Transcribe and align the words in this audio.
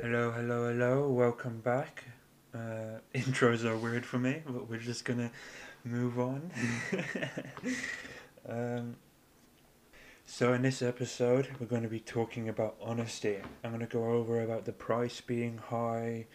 Hello, 0.00 0.30
hello, 0.30 0.68
hello. 0.68 1.08
Welcome 1.08 1.58
back. 1.58 2.04
Uh, 2.54 3.00
intros 3.16 3.64
are 3.64 3.76
weird 3.76 4.06
for 4.06 4.20
me, 4.20 4.42
but 4.46 4.70
we're 4.70 4.78
just 4.78 5.04
gonna 5.04 5.32
move 5.82 6.20
on. 6.20 6.52
um, 8.48 8.94
so 10.24 10.52
in 10.52 10.62
this 10.62 10.82
episode, 10.82 11.48
we're 11.58 11.66
going 11.66 11.82
to 11.82 11.88
be 11.88 11.98
talking 11.98 12.48
about 12.48 12.76
honesty. 12.80 13.38
I'm 13.64 13.70
going 13.70 13.80
to 13.80 13.86
go 13.86 14.12
over 14.12 14.40
about 14.40 14.66
the 14.66 14.72
price 14.72 15.20
being 15.20 15.58
high, 15.58 16.26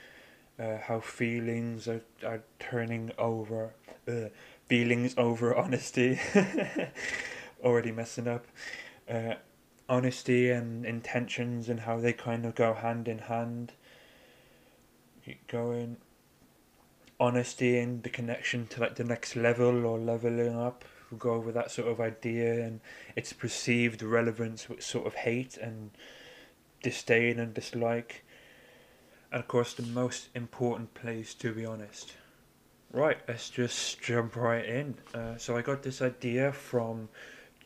uh, 0.59 0.79
how 0.79 0.99
feelings 0.99 1.87
are, 1.87 2.01
are 2.25 2.43
turning 2.59 3.11
over, 3.17 3.75
uh, 4.09 4.27
feelings 4.65 5.13
over 5.15 5.55
honesty. 5.55 6.19
Already 7.63 7.93
messing 7.93 8.27
up. 8.27 8.45
Honesty 9.89 10.49
and 10.49 10.85
intentions 10.85 11.69
and 11.69 11.81
how 11.81 11.99
they 11.99 12.13
kind 12.13 12.45
of 12.45 12.55
go 12.55 12.73
hand 12.73 13.07
in 13.07 13.19
hand. 13.19 13.73
Keep 15.25 15.47
going. 15.47 15.97
Honesty 17.19 17.77
and 17.77 18.03
the 18.03 18.09
connection 18.09 18.67
to 18.67 18.81
like 18.81 18.95
the 18.95 19.03
next 19.03 19.35
level 19.35 19.85
or 19.85 19.99
leveling 19.99 20.57
up. 20.57 20.85
We'll 21.09 21.19
go 21.19 21.33
over 21.33 21.51
that 21.51 21.71
sort 21.71 21.89
of 21.89 21.99
idea 21.99 22.65
and 22.65 22.81
its 23.15 23.33
perceived 23.33 24.01
relevance 24.01 24.67
with 24.67 24.83
sort 24.83 25.05
of 25.05 25.13
hate 25.13 25.57
and 25.57 25.91
disdain 26.81 27.39
and 27.39 27.53
dislike. 27.53 28.23
And 29.31 29.41
of 29.41 29.47
course, 29.47 29.73
the 29.73 29.83
most 29.83 30.29
important 30.33 30.93
place 30.93 31.33
to 31.35 31.53
be 31.53 31.65
honest. 31.65 32.15
Right, 32.91 33.17
let's 33.27 33.49
just 33.49 34.01
jump 34.01 34.35
right 34.35 34.65
in. 34.65 34.95
Uh, 35.15 35.37
so 35.37 35.57
I 35.57 35.61
got 35.61 35.81
this 35.81 36.01
idea 36.01 36.51
from 36.51 37.09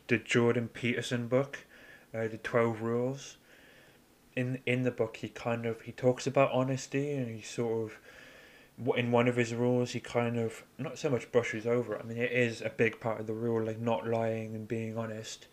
the 0.06 0.16
Jordan 0.16 0.68
Peterson 0.68 1.28
book 1.28 1.66
uh, 2.18 2.28
the 2.28 2.38
Twelve 2.38 2.82
Rules. 2.82 3.36
In 4.36 4.60
in 4.66 4.82
the 4.82 4.90
book, 4.90 5.16
he 5.16 5.28
kind 5.28 5.66
of 5.66 5.82
he 5.82 5.92
talks 5.92 6.26
about 6.26 6.52
honesty, 6.52 7.12
and 7.12 7.34
he 7.34 7.42
sort 7.42 7.90
of 7.90 7.98
in 8.96 9.10
one 9.10 9.26
of 9.26 9.36
his 9.36 9.54
rules, 9.54 9.90
he 9.90 10.00
kind 10.00 10.38
of 10.38 10.62
not 10.78 10.98
so 10.98 11.10
much 11.10 11.30
brushes 11.32 11.66
over. 11.66 11.94
It. 11.94 12.00
I 12.02 12.06
mean, 12.06 12.18
it 12.18 12.30
is 12.30 12.60
a 12.62 12.70
big 12.70 13.00
part 13.00 13.20
of 13.20 13.26
the 13.26 13.34
rule, 13.34 13.64
like 13.64 13.80
not 13.80 14.06
lying 14.06 14.54
and 14.54 14.68
being 14.68 14.96
honest. 14.96 15.48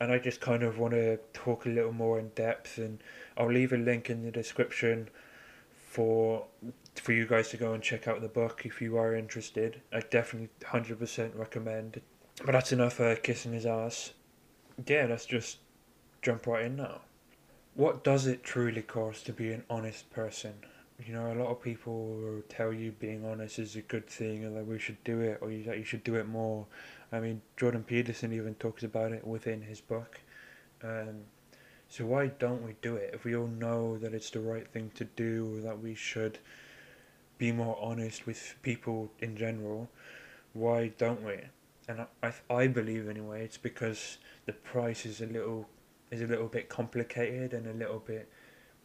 And 0.00 0.10
I 0.10 0.18
just 0.18 0.40
kind 0.40 0.62
of 0.62 0.78
want 0.78 0.94
to 0.94 1.18
talk 1.32 1.66
a 1.66 1.68
little 1.68 1.92
more 1.92 2.18
in 2.18 2.30
depth, 2.30 2.78
and 2.78 3.02
I'll 3.36 3.52
leave 3.52 3.72
a 3.72 3.76
link 3.76 4.10
in 4.10 4.24
the 4.24 4.30
description 4.30 5.08
for 5.86 6.46
for 6.96 7.12
you 7.12 7.26
guys 7.26 7.50
to 7.50 7.56
go 7.56 7.72
and 7.72 7.82
check 7.82 8.08
out 8.08 8.20
the 8.20 8.28
book 8.28 8.62
if 8.64 8.80
you 8.80 8.96
are 8.96 9.14
interested. 9.14 9.82
I 9.92 10.00
definitely 10.00 10.48
hundred 10.66 10.98
percent 10.98 11.34
recommend. 11.36 12.00
But 12.44 12.52
that's 12.52 12.72
enough 12.72 13.00
uh, 13.00 13.16
kissing 13.16 13.52
his 13.52 13.66
ass. 13.66 14.12
Yeah, 14.86 15.06
let's 15.08 15.26
just 15.26 15.58
jump 16.22 16.46
right 16.46 16.66
in 16.66 16.76
now. 16.76 17.00
What 17.74 18.04
does 18.04 18.26
it 18.26 18.42
truly 18.42 18.82
cost 18.82 19.26
to 19.26 19.32
be 19.32 19.52
an 19.52 19.64
honest 19.70 20.10
person? 20.10 20.54
You 21.04 21.14
know, 21.14 21.32
a 21.32 21.34
lot 21.34 21.48
of 21.48 21.62
people 21.62 22.08
will 22.08 22.42
tell 22.48 22.72
you 22.72 22.92
being 22.92 23.24
honest 23.24 23.58
is 23.58 23.76
a 23.76 23.80
good 23.80 24.06
thing 24.06 24.44
and 24.44 24.54
that 24.56 24.66
we 24.66 24.78
should 24.78 25.02
do 25.02 25.20
it 25.20 25.38
or 25.40 25.50
you, 25.50 25.64
that 25.64 25.78
you 25.78 25.84
should 25.84 26.04
do 26.04 26.16
it 26.16 26.28
more. 26.28 26.66
I 27.10 27.20
mean, 27.20 27.40
Jordan 27.56 27.84
Peterson 27.84 28.32
even 28.32 28.54
talks 28.56 28.82
about 28.82 29.12
it 29.12 29.26
within 29.26 29.62
his 29.62 29.80
book. 29.80 30.20
Um, 30.82 31.22
so 31.88 32.04
why 32.04 32.28
don't 32.28 32.62
we 32.62 32.76
do 32.82 32.96
it 32.96 33.10
if 33.14 33.24
we 33.24 33.34
all 33.34 33.46
know 33.46 33.96
that 33.98 34.12
it's 34.12 34.30
the 34.30 34.40
right 34.40 34.68
thing 34.68 34.90
to 34.94 35.04
do 35.04 35.56
or 35.56 35.60
that 35.62 35.80
we 35.80 35.94
should 35.94 36.38
be 37.38 37.50
more 37.50 37.78
honest 37.80 38.26
with 38.26 38.56
people 38.62 39.10
in 39.20 39.36
general? 39.36 39.88
Why 40.52 40.88
don't 40.98 41.24
we? 41.24 41.38
And 41.88 42.02
I, 42.22 42.32
I, 42.50 42.54
I 42.54 42.66
believe 42.66 43.08
anyway, 43.08 43.42
it's 43.42 43.58
because 43.58 44.18
the 44.44 44.52
price 44.52 45.06
is 45.06 45.20
a 45.20 45.26
little 45.26 45.66
is 46.10 46.22
a 46.22 46.26
little 46.26 46.48
bit 46.48 46.68
complicated 46.68 47.54
and 47.54 47.66
a 47.66 47.72
little 47.72 48.00
bit 48.00 48.28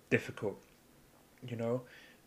difficult. 0.10 0.60
You 1.48 1.58
know, 1.58 1.82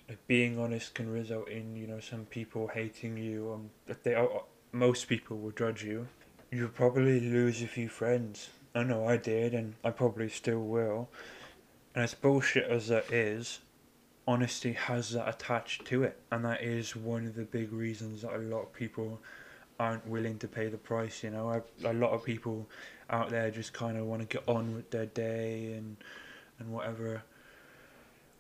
like 0.09 0.25
being 0.27 0.59
honest 0.59 0.95
can 0.95 1.11
result 1.13 1.49
in 1.49 1.77
you 1.77 1.87
know 1.87 2.01
some 2.01 2.25
people 2.27 2.69
hating 2.69 3.17
you. 3.17 3.53
Um, 3.53 3.71
they 4.03 4.15
are 4.15 4.43
most 4.73 5.09
people 5.09 5.39
will 5.39 5.53
judge 5.53 5.83
you. 5.83 6.09
You'll 6.50 6.69
probably 6.69 7.21
lose 7.21 7.62
a 7.62 7.67
few 7.67 7.89
friends. 7.89 8.50
I 8.75 8.83
know 8.83 9.06
I 9.06 9.17
did, 9.17 9.55
and 9.55 9.75
I 9.84 9.91
probably 9.91 10.28
still 10.28 10.61
will. 10.61 11.09
And 11.95 12.05
as 12.05 12.15
bullshit 12.15 12.71
as 12.71 12.89
that 12.89 13.11
is, 13.12 13.61
honesty 14.27 14.72
has 14.72 15.11
that 15.11 15.28
attached 15.28 15.84
to 15.87 16.05
it, 16.05 16.19
and 16.31 16.45
that 16.45 16.62
is 16.62 16.95
one 16.95 17.27
of 17.27 17.34
the 17.34 17.45
big 17.45 17.72
reasons 17.72 18.22
that 18.22 18.34
a 18.34 18.39
lot 18.39 18.62
of 18.62 18.72
people 18.72 19.21
aren't 19.81 20.06
willing 20.06 20.39
to 20.39 20.49
pay 20.49 20.69
the 20.69 20.77
price. 20.77 21.22
You 21.22 21.31
know, 21.31 21.51
I, 21.51 21.89
a 21.89 21.93
lot 21.93 22.12
of 22.12 22.25
people 22.25 22.67
out 23.11 23.31
there 23.31 23.51
just 23.51 23.73
kind 23.73 23.97
of 23.97 24.07
want 24.07 24.23
to 24.23 24.29
get 24.29 24.47
on 24.49 24.75
with 24.75 24.91
their 24.91 25.07
day 25.07 25.73
and 25.73 25.97
and 26.59 26.73
whatever, 26.73 27.23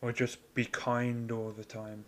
or 0.02 0.12
just 0.12 0.54
be 0.54 0.64
kind 0.64 1.30
all 1.30 1.50
the 1.50 1.64
time. 1.64 2.04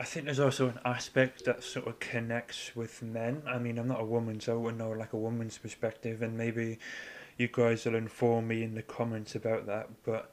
I 0.00 0.04
think 0.04 0.26
there's 0.26 0.40
also 0.40 0.68
an 0.68 0.78
aspect 0.84 1.44
that 1.44 1.62
sort 1.62 1.86
of 1.86 1.98
connects 2.00 2.74
with 2.74 3.02
men. 3.02 3.42
I 3.46 3.58
mean, 3.58 3.78
I'm 3.78 3.88
not 3.88 4.00
a 4.00 4.04
woman, 4.04 4.40
so 4.40 4.54
I 4.54 4.56
wouldn't 4.56 4.78
know 4.78 4.90
like 4.90 5.12
a 5.12 5.18
woman's 5.18 5.58
perspective, 5.58 6.22
and 6.22 6.36
maybe 6.36 6.78
you 7.36 7.48
guys 7.50 7.84
will 7.84 7.94
inform 7.94 8.48
me 8.48 8.62
in 8.62 8.74
the 8.74 8.82
comments 8.82 9.34
about 9.34 9.66
that. 9.66 9.88
But 10.04 10.32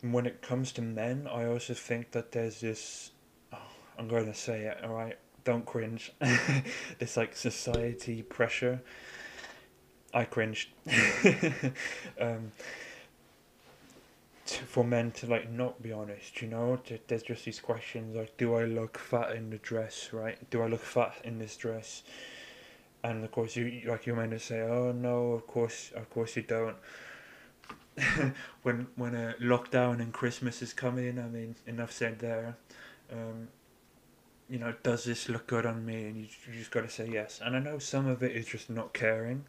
when 0.00 0.26
it 0.26 0.40
comes 0.40 0.72
to 0.72 0.82
men, 0.82 1.28
I 1.30 1.46
also 1.46 1.74
think 1.74 2.12
that 2.12 2.32
there's 2.32 2.60
this. 2.60 3.10
Oh, 3.52 3.58
I'm 3.98 4.08
going 4.08 4.26
to 4.26 4.34
say 4.34 4.62
it, 4.62 4.82
all 4.82 4.94
right 4.94 5.18
don't 5.44 5.66
cringe. 5.66 6.12
this 6.98 7.16
like 7.16 7.36
society 7.36 8.22
pressure. 8.22 8.80
I 10.14 10.24
cringed. 10.24 10.68
um, 12.20 12.52
to, 14.46 14.62
for 14.64 14.84
men 14.84 15.10
to 15.12 15.26
like 15.26 15.50
not 15.50 15.82
be 15.82 15.92
honest, 15.92 16.42
you 16.42 16.48
know, 16.48 16.76
to, 16.86 16.98
there's 17.06 17.22
just 17.22 17.44
these 17.44 17.60
questions 17.60 18.16
like, 18.16 18.36
do 18.36 18.54
I 18.54 18.64
look 18.64 18.98
fat 18.98 19.32
in 19.32 19.50
the 19.50 19.58
dress, 19.58 20.10
right? 20.12 20.38
Do 20.50 20.62
I 20.62 20.66
look 20.66 20.82
fat 20.82 21.14
in 21.24 21.38
this 21.38 21.56
dress? 21.56 22.02
And 23.04 23.24
of 23.24 23.30
course, 23.32 23.56
you 23.56 23.82
like 23.86 24.06
you're 24.06 24.16
meant 24.16 24.32
to 24.32 24.38
say, 24.38 24.60
oh 24.60 24.92
no, 24.92 25.32
of 25.32 25.46
course, 25.46 25.90
of 25.94 26.08
course 26.10 26.36
you 26.36 26.42
don't. 26.42 26.76
when 28.62 28.86
when 28.96 29.14
a 29.14 29.34
lockdown 29.40 30.00
and 30.00 30.12
Christmas 30.12 30.62
is 30.62 30.72
coming, 30.72 31.18
I 31.18 31.28
mean, 31.28 31.56
enough 31.66 31.92
said 31.92 32.18
there. 32.20 32.56
Um, 33.10 33.48
you 34.48 34.58
know, 34.58 34.74
does 34.82 35.04
this 35.04 35.28
look 35.28 35.46
good 35.46 35.66
on 35.66 35.84
me? 35.84 36.04
And 36.04 36.16
you, 36.16 36.26
you 36.46 36.58
just 36.58 36.70
got 36.70 36.82
to 36.82 36.90
say 36.90 37.08
yes. 37.10 37.40
And 37.42 37.56
I 37.56 37.58
know 37.58 37.78
some 37.78 38.06
of 38.06 38.22
it 38.22 38.36
is 38.36 38.46
just 38.46 38.70
not 38.70 38.92
caring. 38.92 39.44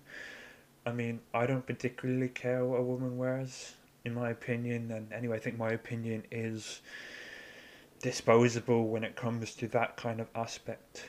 I 0.85 0.91
mean, 0.91 1.21
I 1.33 1.45
don't 1.45 1.66
particularly 1.66 2.29
care 2.29 2.66
what 2.66 2.79
a 2.79 2.83
woman 2.83 3.17
wears, 3.17 3.73
in 4.03 4.13
my 4.13 4.29
opinion. 4.29 4.91
And 4.91 5.11
anyway, 5.13 5.38
I 5.38 5.39
think 5.39 5.57
my 5.57 5.69
opinion 5.69 6.23
is 6.31 6.81
disposable 8.01 8.88
when 8.89 9.03
it 9.03 9.16
comes 9.16 9.55
to 9.55 9.67
that 9.69 9.95
kind 9.95 10.19
of 10.19 10.27
aspect. 10.35 11.05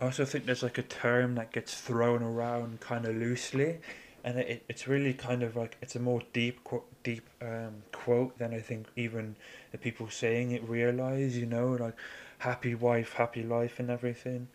I 0.00 0.06
also 0.06 0.24
think 0.24 0.46
there's 0.46 0.62
like 0.62 0.78
a 0.78 0.82
term 0.82 1.36
that 1.36 1.52
gets 1.52 1.80
thrown 1.80 2.22
around 2.22 2.80
kind 2.80 3.04
of 3.04 3.14
loosely, 3.14 3.78
and 4.24 4.38
it, 4.38 4.64
it's 4.68 4.88
really 4.88 5.12
kind 5.12 5.42
of 5.42 5.54
like 5.54 5.76
it's 5.80 5.94
a 5.94 6.00
more 6.00 6.22
deep 6.32 6.66
deep 7.04 7.28
um, 7.40 7.84
quote 7.92 8.36
than 8.38 8.52
I 8.52 8.58
think 8.60 8.88
even 8.96 9.36
the 9.70 9.78
people 9.78 10.08
saying 10.10 10.50
it 10.50 10.68
realize. 10.68 11.36
You 11.38 11.46
know, 11.46 11.72
like 11.72 11.94
happy 12.38 12.74
wife, 12.74 13.12
happy 13.12 13.44
life, 13.44 13.78
and 13.78 13.90
everything. 13.90 14.48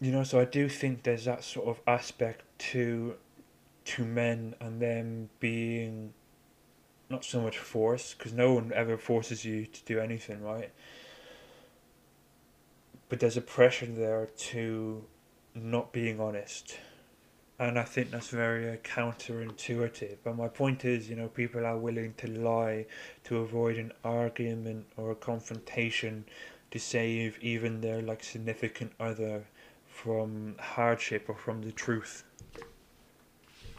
You 0.00 0.12
know, 0.12 0.22
so 0.22 0.40
I 0.40 0.44
do 0.44 0.68
think 0.68 1.02
there's 1.02 1.24
that 1.24 1.42
sort 1.42 1.68
of 1.68 1.80
aspect 1.86 2.44
to 2.70 3.16
to 3.84 4.04
men 4.04 4.54
and 4.60 4.82
them 4.82 5.30
being 5.40 6.12
not 7.08 7.24
so 7.24 7.40
much 7.40 7.58
force 7.58 8.14
because 8.14 8.32
no 8.34 8.52
one 8.52 8.70
ever 8.74 8.98
forces 8.98 9.44
you 9.44 9.64
to 9.64 9.84
do 9.84 9.98
anything, 9.98 10.42
right? 10.42 10.70
But 13.08 13.20
there's 13.20 13.38
a 13.38 13.40
pressure 13.40 13.86
there 13.86 14.26
to 14.26 15.04
not 15.54 15.92
being 15.92 16.20
honest 16.20 16.78
and 17.58 17.78
I 17.78 17.82
think 17.82 18.12
that's 18.12 18.28
very 18.28 18.70
uh, 18.70 18.76
counterintuitive. 18.76 20.18
But 20.22 20.36
my 20.36 20.48
point 20.48 20.84
is, 20.84 21.10
you 21.10 21.16
know, 21.16 21.26
people 21.28 21.66
are 21.66 21.76
willing 21.76 22.14
to 22.18 22.28
lie 22.28 22.86
to 23.24 23.38
avoid 23.38 23.78
an 23.78 23.92
argument 24.04 24.86
or 24.96 25.10
a 25.10 25.16
confrontation 25.16 26.24
to 26.70 26.78
save 26.78 27.38
even 27.42 27.80
their 27.80 28.00
like 28.00 28.22
significant 28.22 28.92
other 29.00 29.44
from 30.02 30.54
hardship 30.60 31.28
or 31.28 31.34
from 31.34 31.62
the 31.62 31.72
truth. 31.72 32.24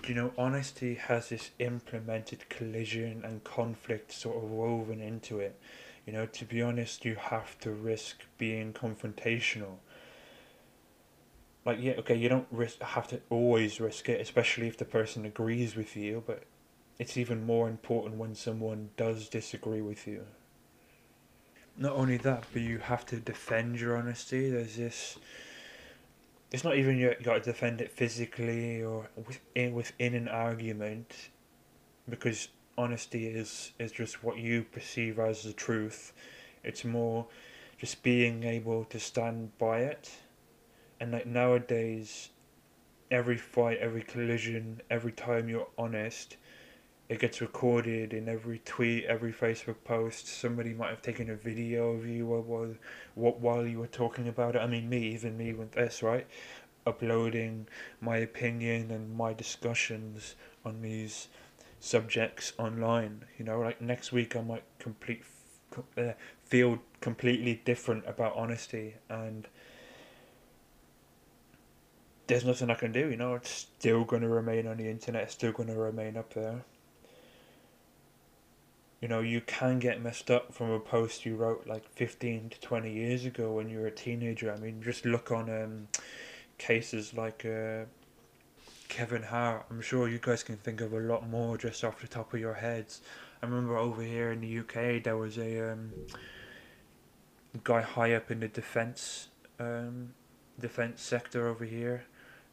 You 0.07 0.16
know, 0.16 0.33
honesty 0.38 0.95
has 0.95 1.30
this 1.30 1.51
implemented 1.60 2.50
collision 2.50 3.24
and 3.24 3.44
conflict 3.44 4.12
sort 4.12 4.38
of 4.38 4.50
woven 4.50 5.01
into 5.01 5.39
it. 5.39 5.60
You 6.06 6.13
know, 6.13 6.25
to 6.25 6.45
be 6.45 6.62
honest, 6.62 7.06
you 7.06 7.16
have 7.16 7.60
to 7.60 7.71
risk 7.71 8.24
being 8.38 8.74
confrontational 8.74 9.77
like 11.66 11.77
yeah 11.81 11.94
okay 12.00 12.16
you 12.16 12.30
don't 12.30 12.48
risk 12.51 12.81
have 12.81 13.07
to 13.07 13.19
always 13.30 13.80
risk 13.80 14.10
it 14.10 14.19
especially 14.22 14.68
if 14.68 14.77
the 14.77 14.86
person 14.86 15.25
agrees 15.25 15.75
with 15.75 15.95
you 15.95 16.24
but 16.25 16.44
it's 16.98 17.18
even 17.18 17.45
more 17.45 17.69
important 17.69 18.15
when 18.15 18.33
someone 18.33 18.89
does 18.98 19.30
disagree 19.30 19.81
with 19.81 20.07
you 20.07 20.25
not 21.77 21.92
only 21.94 22.18
that 22.18 22.44
but 22.54 22.62
you 22.62 22.77
have 22.80 23.06
to 23.06 23.18
defend 23.18 23.80
your 23.80 23.98
honesty 23.98 24.50
there's 24.50 24.77
this 24.77 25.18
it's 26.51 26.63
not 26.63 26.78
even 26.78 26.98
you, 26.98 27.13
got 27.22 27.36
to 27.36 27.51
defend 27.51 27.81
it 27.81 27.92
physically 27.92 28.81
or 28.84 29.10
within 29.16 29.74
within 29.74 30.16
an 30.16 30.28
argument 30.28 31.30
because 32.10 32.50
honesty 32.78 33.28
is 33.28 33.74
is 33.78 33.92
just 33.92 34.24
what 34.24 34.38
you 34.38 34.63
perceive 34.63 35.19
as 35.19 35.44
the 35.44 35.54
truth. 35.54 36.13
It's 36.63 36.84
more 36.84 37.28
just 37.78 38.04
being 38.04 38.44
able 38.44 38.84
to 38.86 39.00
stand 39.00 39.57
by 39.57 39.80
it. 39.80 40.12
And 41.00 41.12
like 41.12 41.28
nowadays, 41.28 42.30
every 43.10 43.38
fight, 43.38 43.78
every 43.78 44.01
collision, 44.01 44.81
every 44.90 45.12
time 45.13 45.48
you're 45.48 45.68
honest, 45.78 46.36
it 47.10 47.20
gets 47.20 47.42
recorded 47.42 48.14
in 48.14 48.30
every 48.30 48.60
tweet, 48.60 49.06
every 49.06 49.34
Facebook 49.34 49.78
post. 49.84 50.28
Somebody 50.28 50.74
might 50.74 50.92
have 50.92 51.02
taken 51.02 51.32
a 51.32 51.36
video 51.36 51.94
of 51.94 52.06
you 52.06 52.28
while, 52.28 52.76
while, 53.16 53.32
while 53.32 53.66
you 53.66 53.80
were 53.80 53.88
talking 53.88 54.28
about 54.28 54.56
it. 54.56 54.60
I 54.60 54.68
mean, 54.68 54.88
me, 54.88 55.08
even 55.14 55.36
me 55.36 55.54
with 55.54 55.72
this, 55.72 56.04
right? 56.04 56.28
Uploading 56.86 57.68
my 58.00 58.18
opinion 58.18 58.92
and 58.92 59.18
my 59.18 59.34
discussions 59.34 60.36
on 60.64 60.84
these 60.84 61.30
subjects 61.80 62.54
online. 62.60 63.26
You 63.40 63.46
know, 63.46 63.60
like 63.60 63.82
next 63.82 64.12
week 64.12 64.36
I 64.36 64.42
might 64.42 64.64
complete 64.78 65.24
uh, 65.98 66.14
feel 66.46 66.80
completely 67.02 67.62
different 67.66 68.04
about 68.08 68.36
honesty 68.36 68.96
and 69.10 69.48
there's 72.28 72.46
nothing 72.46 72.70
I 72.70 72.76
can 72.76 72.92
do, 72.92 73.10
you 73.10 73.18
know, 73.18 73.34
it's 73.34 73.50
still 73.50 74.04
going 74.04 74.22
to 74.22 74.30
remain 74.30 74.68
on 74.68 74.78
the 74.78 74.88
internet, 74.88 75.24
it's 75.24 75.34
still 75.34 75.52
going 75.52 75.70
to 75.70 75.76
remain 75.76 76.16
up 76.16 76.32
there. 76.36 76.64
You 79.01 79.07
know, 79.07 79.22
you 79.22 79.42
can 79.42 79.80
get 79.80 80.01
messed 80.01 80.30
up 80.30 80.54
from 80.54 80.72
a 80.72 80.80
post 80.80 81.25
you 81.25 81.36
wrote 81.36 81.66
like 81.66 81.88
15 81.96 82.50
to 82.50 82.60
20 82.60 82.92
years 82.92 83.25
ago 83.25 83.54
when 83.54 83.69
you 83.69 83.80
were 83.80 83.88
a 83.88 83.92
teenager. 83.92 84.54
I 84.54 84.57
mean, 84.57 84.81
just 84.81 85.06
look 85.06 85.31
on 85.31 85.50
um, 85.50 85.88
cases 86.57 87.13
like 87.13 87.46
uh, 87.46 87.86
Kevin 88.90 89.24
Hart. 89.24 89.66
I'm 89.69 89.81
sure 89.81 90.10
you 90.10 90.19
guys 90.22 90.44
can 90.44 90.57
think 90.57 90.81
of 90.81 90.92
a 90.92 91.00
lot 91.00 91.30
more 91.30 91.57
just 91.57 91.84
off 91.84 92.01
the 92.01 92.07
top 92.07 92.34
of 92.34 92.40
your 92.42 92.56
heads. 92.56 93.01
I 93.42 93.46
remember 93.46 93.78
over 93.78 94.01
here 94.01 94.34
in 94.34 94.42
the 94.42 94.60
UK 94.60 95.01
there 95.01 95.16
was 95.16 95.38
a 95.38 95.72
um, 95.72 95.94
guy 97.63 97.81
high 97.81 98.13
up 98.13 98.30
in 98.31 98.42
the 98.42 98.50
defense 98.50 99.30
um, 99.60 100.13
defense 100.60 101.01
sector 101.01 101.48
over 101.48 101.63
here 101.63 102.04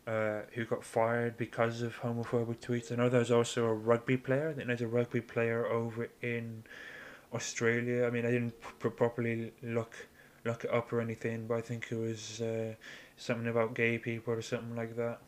uh, 0.07 0.43
who 0.53 0.65
got 0.65 0.85
fired 0.85 1.37
because 1.37 1.83
of 1.83 1.99
homophobic 2.01 2.61
tweets. 2.61 2.93
I 2.93 2.97
know 2.97 3.09
there's 3.09 3.31
also 3.31 3.65
a 3.67 3.75
rugby 3.75 4.17
player. 4.17 4.51
I 4.51 4.53
think 4.53 4.69
there's 4.69 4.81
a 4.81 4.87
rugby 4.87 5.21
player 5.21 5.67
over 5.67 6.09
in 6.23 6.63
Australia. 7.35 8.07
I 8.07 8.11
mean, 8.11 8.25
I 8.25 8.31
didn't 8.31 8.61
pr- 8.61 8.89
properly 8.89 9.53
look 9.63 9.95
look 10.45 10.65
it 10.65 10.73
up 10.73 10.93
or 10.93 11.01
anything, 11.01 11.49
but 11.49 11.57
I 11.57 11.61
think 11.61 11.89
it 11.91 11.97
was 11.97 12.41
uh, 12.41 12.75
something 13.17 13.49
about 13.49 13.75
gay 13.75 13.99
people 13.99 14.33
or 14.33 14.43
something 14.43 14.77
like 14.77 14.97
that. 14.97 15.21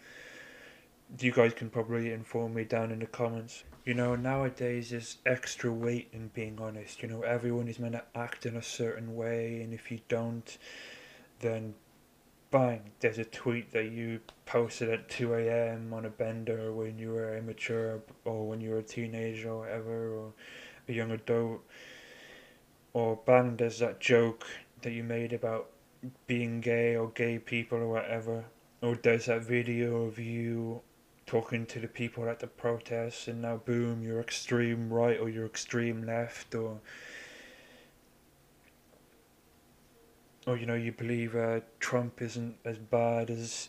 You 1.19 1.33
guys 1.33 1.55
can 1.55 1.71
probably 1.71 2.13
inform 2.13 2.55
me 2.55 2.65
down 2.65 2.93
in 2.93 3.01
the 3.01 3.07
comments. 3.07 3.65
You 3.85 3.95
know, 3.95 4.15
nowadays 4.15 4.91
there's 4.91 5.17
extra 5.27 5.73
weight 5.73 6.09
in 6.13 6.29
being 6.29 6.61
honest. 6.61 7.03
You 7.03 7.09
know, 7.09 7.23
everyone 7.23 7.67
is 7.67 7.81
meant 7.81 7.95
to 7.95 8.05
act 8.15 8.47
in 8.47 8.57
a 8.57 8.63
certain 8.63 9.17
way, 9.17 9.61
and 9.63 9.75
if 9.75 9.91
you 9.91 10.01
don't, 10.09 10.57
then 11.41 11.75
bang, 12.51 12.81
there's 13.01 13.19
a 13.19 13.25
tweet 13.25 13.73
that 13.73 13.91
you 13.91 14.21
posted 14.47 14.89
at 14.91 15.09
2 15.09 15.35
a.m. 15.35 15.93
on 15.93 16.05
a 16.05 16.11
bender 16.11 16.73
when 16.73 16.99
you 16.99 17.13
were 17.13 17.37
immature 17.37 18.01
or 18.25 18.49
when 18.49 18.61
you 18.61 18.71
were 18.71 18.79
a 18.79 18.83
teenager 18.83 19.51
or 19.51 19.61
whatever, 19.61 20.15
or 20.15 20.33
a 20.89 20.93
young 20.93 21.11
adult. 21.11 21.61
Or 22.93 23.19
bang, 23.27 23.57
there's 23.57 23.79
that 23.81 24.01
joke 24.01 24.47
that 24.83 24.93
you 24.93 25.03
made 25.03 25.33
about 25.33 25.71
being 26.27 26.61
gay 26.61 26.97
or 26.97 27.11
gay 27.11 27.39
people 27.39 27.79
or 27.79 27.89
whatever. 27.89 28.45
Or 28.81 28.95
there's 28.95 29.27
that 29.27 29.43
video 29.43 30.05
of 30.05 30.19
you 30.19 30.81
talking 31.27 31.67
to 31.67 31.79
the 31.79 31.89
people 31.89 32.29
at 32.29 32.41
the 32.41 32.47
protests 32.47 33.29
and 33.29 33.43
now 33.43 33.57
boom, 33.57 34.03
you're 34.03 34.21
extreme 34.21 34.91
right 34.91 35.21
or 35.21 35.29
you're 35.29 35.45
extreme 35.45 36.07
left 36.07 36.55
or 36.55 36.81
or 40.49 40.57
you 40.57 40.65
know 40.65 40.75
you 40.75 40.93
believe 40.93 41.37
uh, 41.37 41.61
Trump 41.79 42.23
isn't 42.23 42.57
as 42.65 42.79
bad 42.79 43.29
as 43.29 43.69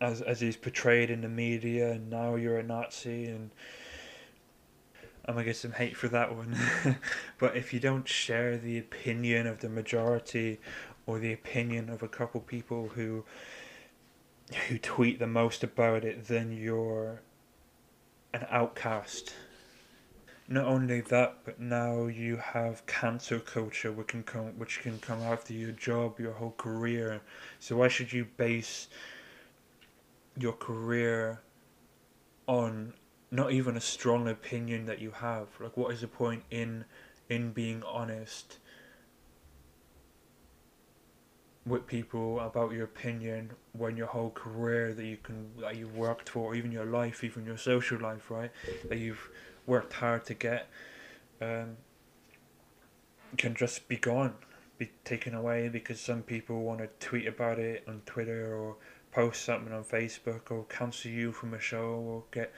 as 0.00 0.22
as 0.22 0.40
he's 0.40 0.56
portrayed 0.56 1.10
in 1.10 1.22
the 1.22 1.28
media, 1.28 1.90
and 1.90 2.08
now 2.08 2.36
you're 2.36 2.58
a 2.58 2.62
Nazi, 2.62 3.26
and 3.26 3.50
I'm 5.26 5.34
gonna 5.34 5.44
get 5.44 5.56
some 5.56 5.72
hate 5.72 5.96
for 5.96 6.06
that 6.08 6.36
one. 6.36 6.56
but 7.38 7.56
if 7.56 7.74
you 7.74 7.80
don't 7.80 8.06
share 8.06 8.56
the 8.56 8.78
opinion 8.78 9.48
of 9.48 9.58
the 9.58 9.68
majority, 9.68 10.60
or 11.04 11.18
the 11.18 11.32
opinion 11.32 11.90
of 11.90 12.02
a 12.02 12.08
couple 12.08 12.40
people 12.40 12.90
who 12.90 13.24
who 14.68 14.78
tweet 14.78 15.18
the 15.18 15.26
most 15.26 15.64
about 15.64 16.04
it, 16.04 16.28
then 16.28 16.52
you're 16.52 17.22
an 18.32 18.46
outcast 18.50 19.34
not 20.50 20.64
only 20.64 21.00
that, 21.00 21.38
but 21.44 21.60
now 21.60 22.06
you 22.06 22.36
have 22.36 22.84
cancel 22.86 23.38
culture, 23.38 23.92
which 23.92 24.08
can 24.08 24.24
come, 24.24 24.46
which 24.58 24.80
can 24.80 24.98
come 24.98 25.22
after 25.22 25.54
your 25.54 25.70
job, 25.70 26.18
your 26.18 26.32
whole 26.32 26.54
career. 26.58 27.20
So 27.60 27.76
why 27.76 27.86
should 27.86 28.12
you 28.12 28.26
base 28.36 28.88
your 30.36 30.52
career 30.52 31.40
on 32.48 32.94
not 33.30 33.52
even 33.52 33.76
a 33.76 33.80
strong 33.80 34.26
opinion 34.26 34.86
that 34.86 34.98
you 35.00 35.12
have? 35.12 35.46
Like, 35.60 35.76
what 35.76 35.92
is 35.92 36.00
the 36.00 36.08
point 36.08 36.42
in 36.50 36.84
in 37.28 37.52
being 37.52 37.84
honest 37.84 38.58
with 41.64 41.86
people 41.86 42.40
about 42.40 42.72
your 42.72 42.84
opinion 42.84 43.52
when 43.72 43.96
your 43.96 44.08
whole 44.08 44.30
career 44.30 44.94
that 44.94 45.04
you 45.04 45.18
can 45.22 45.50
that 45.60 45.76
you 45.76 45.86
worked 45.86 46.28
for, 46.28 46.56
even 46.56 46.72
your 46.72 46.86
life, 46.86 47.22
even 47.22 47.46
your 47.46 47.56
social 47.56 48.00
life, 48.00 48.32
right? 48.32 48.50
That 48.88 48.98
you've 48.98 49.30
worked 49.70 49.92
hard 49.92 50.26
to 50.26 50.34
get 50.34 50.68
um, 51.40 51.76
can 53.38 53.54
just 53.54 53.86
be 53.86 53.96
gone, 53.96 54.34
be 54.78 54.90
taken 55.04 55.32
away 55.32 55.68
because 55.68 56.00
some 56.00 56.22
people 56.22 56.62
want 56.62 56.80
to 56.80 56.88
tweet 56.98 57.28
about 57.28 57.60
it 57.60 57.84
on 57.86 58.02
Twitter 58.04 58.56
or 58.56 58.76
post 59.12 59.44
something 59.44 59.72
on 59.72 59.84
Facebook 59.84 60.50
or 60.50 60.64
cancel 60.64 61.12
you 61.12 61.30
from 61.30 61.54
a 61.54 61.60
show 61.60 61.94
or 61.94 62.24
get 62.32 62.52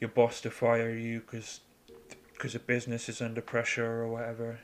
your 0.00 0.10
boss 0.10 0.42
to 0.42 0.50
fire 0.50 0.94
you 0.94 1.20
because 1.20 1.60
because 2.34 2.52
the 2.52 2.58
business 2.58 3.08
is 3.08 3.22
under 3.22 3.40
pressure 3.40 4.02
or 4.02 4.08
whatever. 4.08 4.60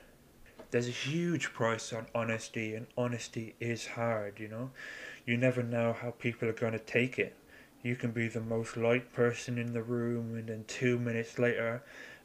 There's 0.70 0.88
a 0.88 0.98
huge 1.08 1.52
price 1.52 1.92
on 1.92 2.06
honesty, 2.14 2.74
and 2.74 2.86
honesty 2.98 3.54
is 3.60 3.86
hard, 3.86 4.40
you 4.40 4.48
know. 4.48 4.70
You 5.24 5.36
never 5.36 5.62
know 5.62 5.92
how 5.92 6.10
people 6.10 6.48
are 6.48 6.54
going 6.54 6.72
to 6.72 6.78
take 6.78 7.18
it. 7.18 7.36
You 7.86 7.94
can 7.94 8.10
be 8.10 8.26
the 8.26 8.40
most 8.40 8.76
liked 8.76 9.12
person 9.12 9.58
in 9.58 9.72
the 9.72 9.80
room, 9.80 10.34
and 10.34 10.48
then 10.48 10.64
two 10.66 10.98
minutes 10.98 11.38
later, 11.38 11.84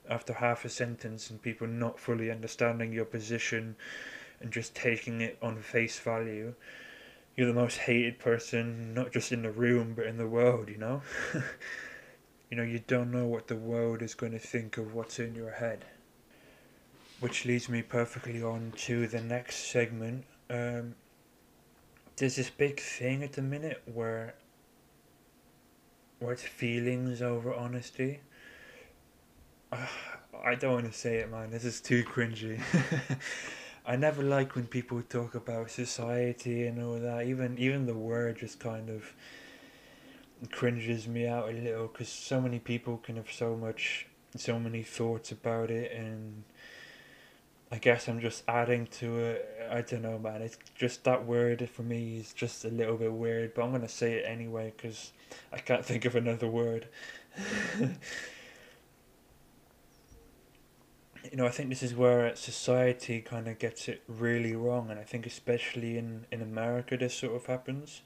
after 0.10 0.34
half 0.34 0.66
a 0.66 0.70
sentence, 0.70 1.30
and 1.30 1.40
people 1.40 1.68
not 1.68 2.00
fully 2.00 2.32
understanding 2.32 2.92
your 2.92 3.06
position 3.06 3.76
and 4.40 4.52
just 4.52 4.74
taking 4.74 5.22
it 5.22 5.38
on 5.40 5.62
face 5.62 6.00
value, 6.00 6.56
you're 7.36 7.46
the 7.46 7.54
most 7.54 7.78
hated 7.78 8.18
person, 8.18 8.96
not 8.96 9.14
just 9.14 9.32
in 9.32 9.44
the 9.44 9.52
room, 9.52 9.94
but 9.94 10.08
in 10.08 10.18
the 10.18 10.26
world, 10.26 10.68
you 10.68 10.80
know? 10.80 11.04
you 12.50 12.58
know, 12.58 12.64
you 12.64 12.82
don't 12.88 13.12
know 13.12 13.28
what 13.28 13.48
the 13.48 13.56
world 13.56 14.02
is 14.02 14.16
going 14.16 14.32
to 14.32 14.40
think 14.40 14.80
of 14.80 14.96
what's 14.96 15.20
in 15.20 15.36
your 15.36 15.52
head. 15.52 15.86
Which 17.20 17.46
leads 17.46 17.70
me 17.70 17.84
perfectly 17.84 18.42
on 18.42 18.74
to 18.78 19.06
the 19.06 19.22
next 19.22 19.72
segment. 19.72 20.26
Um, 20.50 20.96
there's 22.16 22.38
this 22.38 22.50
big 22.50 22.80
thing 22.80 23.22
at 23.22 23.34
the 23.34 23.44
minute 23.44 23.84
where 23.86 24.34
What's 26.22 26.44
feelings 26.44 27.20
over 27.24 27.52
honesty. 27.52 28.20
I 29.74 30.54
don't 30.54 30.74
want 30.74 30.86
to 30.86 30.96
say 30.96 31.16
it, 31.16 31.32
man. 31.32 31.50
This 31.50 31.66
is 31.66 31.82
too 31.82 32.04
cringy. 32.04 32.62
I 33.88 33.96
never 33.96 34.22
like 34.22 34.54
when 34.54 34.68
people 34.68 35.02
talk 35.02 35.34
about 35.34 35.72
society 35.72 36.68
and 36.68 36.80
all 36.80 37.00
that. 37.00 37.26
Even 37.26 37.58
even 37.58 37.88
the 37.88 37.96
word 37.96 38.38
just 38.38 38.60
kind 38.60 38.92
of 38.92 39.16
cringes 40.52 41.08
me 41.08 41.26
out 41.26 41.50
a 41.50 41.54
little 41.54 41.88
because 41.88 42.10
so 42.10 42.40
many 42.40 42.60
people 42.60 42.98
can 42.98 43.16
have 43.16 43.32
so 43.32 43.56
much, 43.56 44.06
so 44.38 44.60
many 44.60 44.84
thoughts 44.84 45.32
about 45.32 45.72
it, 45.72 45.92
and 45.92 46.44
I 47.72 47.78
guess 47.78 48.10
I'm 48.10 48.20
just 48.20 48.44
adding 48.50 48.88
to 49.00 49.18
it. 49.20 49.68
I 49.72 49.82
don't 49.82 50.02
know, 50.02 50.20
man. 50.20 50.42
It's 50.42 50.58
just 50.76 51.06
that 51.06 51.26
word 51.26 51.70
for 51.70 51.84
me 51.84 52.18
is 52.18 52.34
just 52.34 52.66
a 52.66 52.70
little 52.70 52.98
bit 52.98 53.14
weird, 53.14 53.54
but 53.54 53.64
I'm 53.64 53.72
gonna 53.72 53.88
say 53.88 54.16
it 54.16 54.26
anyway 54.28 54.74
because 54.76 55.14
I 55.54 55.60
can't 55.60 55.86
think 55.86 56.04
of 56.04 56.18
another 56.18 56.50
word. 56.50 56.90
you 57.80 57.96
know, 61.34 61.46
I 61.46 61.50
think 61.50 61.70
this 61.70 61.82
is 61.82 61.96
where 61.96 62.36
society 62.36 63.22
kind 63.22 63.48
of 63.48 63.58
gets 63.58 63.88
it 63.88 64.04
really 64.06 64.54
wrong, 64.54 64.90
and 64.90 65.00
I 65.00 65.04
think 65.04 65.26
especially 65.26 65.98
in 65.98 66.26
in 66.30 66.42
America, 66.42 66.98
this 66.98 67.14
sort 67.14 67.36
of 67.36 67.46
happens. 67.46 68.02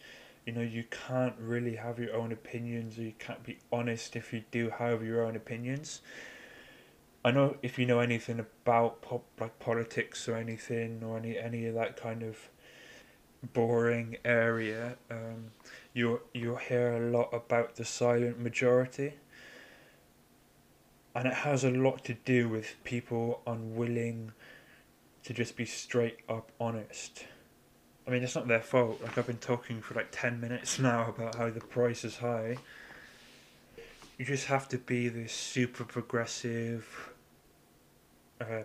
You 0.46 0.54
know, 0.54 0.62
you 0.62 0.84
can't 1.08 1.34
really 1.40 1.78
have 1.78 1.98
your 1.98 2.16
own 2.16 2.32
opinions, 2.32 3.00
or 3.00 3.02
you 3.02 3.14
can't 3.18 3.44
be 3.44 3.58
honest 3.72 4.16
if 4.16 4.32
you 4.32 4.44
do 4.52 4.70
have 4.70 5.04
your 5.04 5.26
own 5.26 5.36
opinions 5.36 6.02
I 7.26 7.32
know 7.32 7.58
if 7.64 7.80
you 7.80 7.88
know 7.88 8.02
anything 8.02 8.40
about 8.40 9.02
pop, 9.02 9.26
like 9.40 9.58
politics 9.58 10.30
or 10.30 10.36
anything 10.36 11.02
or 11.04 11.18
any 11.18 11.40
any 11.40 11.66
of 11.66 11.74
that 11.74 11.98
kind 11.98 12.22
of 12.22 12.38
boring 13.52 14.18
area, 14.24 14.98
um, 15.10 15.52
you 15.92 16.22
you 16.36 16.56
hear 16.58 16.94
a 16.94 17.10
lot 17.10 17.30
about 17.34 17.78
the 17.78 17.84
silent 17.84 18.40
majority. 18.40 19.14
and 21.16 21.28
it 21.28 21.34
has 21.34 21.64
a 21.64 21.72
lot 21.72 22.04
to 22.04 22.14
do 22.14 22.48
with 22.50 22.76
people 22.84 23.42
unwilling 23.48 24.32
to 25.24 25.34
just 25.34 25.56
be 25.56 25.66
straight 25.66 26.20
up 26.30 26.52
honest. 26.60 27.26
I 28.06 28.12
mean, 28.12 28.22
it's 28.22 28.36
not 28.36 28.48
their 28.48 28.62
fault. 28.62 29.02
Like, 29.02 29.18
I've 29.18 29.26
been 29.26 29.38
talking 29.38 29.82
for 29.82 29.96
like 29.96 30.10
10 30.12 30.40
minutes 30.40 30.78
now 30.92 31.10
about 31.10 31.36
how 31.36 31.50
the 31.50 31.62
price 31.62 32.04
is 32.04 32.18
high. 32.18 32.58
You 34.20 34.26
just 34.26 34.46
have 34.48 34.68
to 34.70 34.78
be 34.78 35.08
this 35.10 35.34
super 35.34 35.86
progressive 35.86 37.15
uh, 38.42 38.64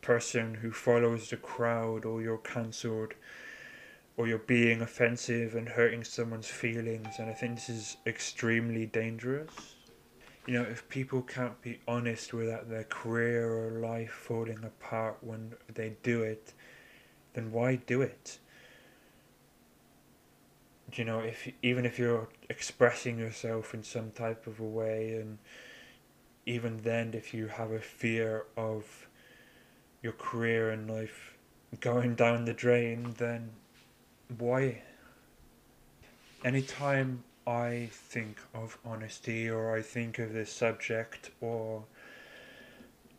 person 0.00 0.54
who 0.54 0.70
follows 0.70 1.30
the 1.30 1.36
crowd, 1.36 2.04
or 2.04 2.20
you're 2.20 2.38
cancelled, 2.38 3.14
or 4.16 4.28
you're 4.28 4.38
being 4.38 4.80
offensive 4.80 5.54
and 5.54 5.68
hurting 5.68 6.04
someone's 6.04 6.48
feelings. 6.48 7.16
And 7.18 7.28
I 7.28 7.32
think 7.32 7.56
this 7.56 7.68
is 7.68 7.96
extremely 8.06 8.86
dangerous. 8.86 9.76
You 10.46 10.54
know, 10.54 10.62
if 10.62 10.88
people 10.88 11.22
can't 11.22 11.60
be 11.62 11.80
honest 11.88 12.34
without 12.34 12.68
their 12.68 12.84
career 12.84 13.50
or 13.50 13.80
life 13.80 14.10
falling 14.10 14.62
apart 14.62 15.18
when 15.22 15.54
they 15.72 15.96
do 16.02 16.22
it, 16.22 16.52
then 17.32 17.50
why 17.50 17.76
do 17.76 18.02
it? 18.02 18.38
you 20.98 21.04
know 21.04 21.20
if 21.20 21.48
even 21.62 21.84
if 21.84 21.98
you're 21.98 22.28
expressing 22.48 23.18
yourself 23.18 23.74
in 23.74 23.82
some 23.82 24.10
type 24.12 24.46
of 24.46 24.60
a 24.60 24.64
way 24.64 25.14
and 25.14 25.38
even 26.46 26.80
then 26.82 27.14
if 27.14 27.32
you 27.32 27.46
have 27.46 27.70
a 27.70 27.80
fear 27.80 28.44
of 28.56 29.06
your 30.02 30.12
career 30.12 30.70
and 30.70 30.90
life 30.90 31.36
going 31.80 32.14
down 32.14 32.44
the 32.44 32.52
drain 32.52 33.14
then 33.18 33.50
why 34.38 34.82
anytime 36.44 37.22
i 37.46 37.88
think 37.90 38.38
of 38.54 38.78
honesty 38.84 39.48
or 39.48 39.74
i 39.74 39.82
think 39.82 40.18
of 40.18 40.32
this 40.32 40.52
subject 40.52 41.30
or 41.40 41.84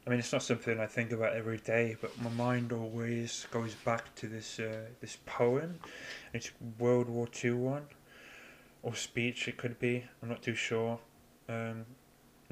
I 0.06 0.12
mean, 0.12 0.20
it's 0.20 0.32
not 0.32 0.44
something 0.44 0.80
I 0.80 0.86
think 0.86 1.12
about 1.12 1.34
every 1.34 1.58
day, 1.58 1.98
but 2.00 2.12
my 2.22 2.30
mind 2.30 2.72
always 2.72 3.48
goes 3.50 3.74
back 3.74 4.14
to 4.16 4.28
this 4.28 4.60
uh, 4.60 4.86
this 5.02 5.18
poem. 5.26 5.80
It's 6.32 6.52
World 6.78 7.10
War 7.10 7.28
Two 7.28 7.58
one, 7.58 7.88
or 8.84 8.94
speech 8.94 9.48
it 9.48 9.58
could 9.58 9.80
be. 9.80 10.04
I'm 10.22 10.30
not 10.30 10.44
too 10.44 10.54
sure. 10.54 11.00
Um, 11.50 11.88